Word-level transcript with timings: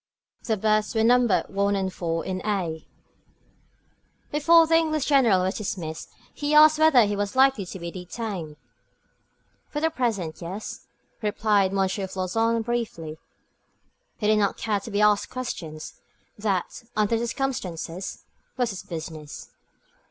Their 0.45 0.57
berths 0.57 0.95
were 0.95 1.03
numbered 1.03 1.47
1 1.49 1.75
and 1.75 1.93
4 1.93 2.25
in 2.25 2.41
a. 2.43 2.87
Before 4.31 4.65
the 4.65 4.73
English 4.73 5.05
General 5.05 5.43
was 5.43 5.59
dismissed, 5.59 6.09
he 6.33 6.55
asked 6.55 6.79
whether 6.79 7.05
he 7.05 7.15
was 7.15 7.35
likely 7.35 7.67
to 7.67 7.77
be 7.77 7.91
detained. 7.91 8.55
"For 9.69 9.79
the 9.79 9.91
present, 9.91 10.41
yes," 10.41 10.87
replied 11.21 11.69
M. 11.69 11.77
Floçon, 11.77 12.65
briefly. 12.65 13.19
He 14.17 14.25
did 14.25 14.39
not 14.39 14.57
care 14.57 14.79
to 14.79 14.89
be 14.89 15.01
asked 15.01 15.29
questions. 15.29 16.01
That, 16.35 16.81
under 16.95 17.19
the 17.19 17.27
circumstances, 17.27 18.23
was 18.57 18.71
his 18.71 18.81
business. 18.81 19.51